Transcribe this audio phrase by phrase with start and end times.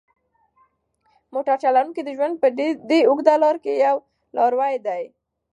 [1.33, 2.47] موټر چلونکی د ژوند په
[2.89, 3.97] دې اوږده لاره کې یو
[4.37, 5.03] لاروی دی.